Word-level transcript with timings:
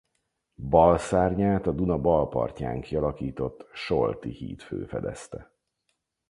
Balszárnyát 0.69 1.67
a 1.67 1.71
Duna 1.71 1.97
bal 1.97 2.29
partján 2.29 2.81
kialakított 2.81 3.67
Solti 3.73 4.29
hídfő 4.29 4.85
fedezte. 4.85 5.51